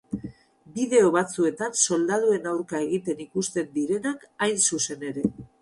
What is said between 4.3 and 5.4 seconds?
hain zuzen ere.